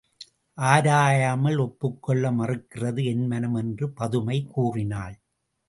[0.57, 5.15] ஆராயாமல் ஒப்புக்கொள்ள மறுக்கிறது என்மனம் என்று பதுமை கூறினாள்.